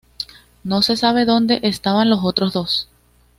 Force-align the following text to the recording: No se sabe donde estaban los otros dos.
No 0.63 0.81
se 0.81 0.97
sabe 0.97 1.25
donde 1.25 1.59
estaban 1.61 2.09
los 2.09 2.21
otros 2.23 2.53
dos. 2.53 2.89